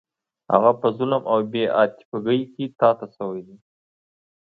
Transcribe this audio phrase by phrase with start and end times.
[0.51, 3.47] هغه په ظلم او بې عاطفګۍ کې تا ته شوی و.